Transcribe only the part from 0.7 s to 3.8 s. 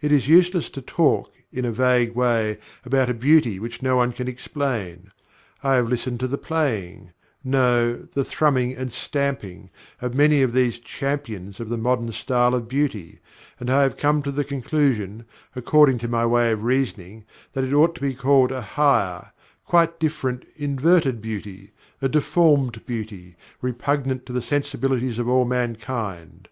to talk, in a vague way, about a beauty which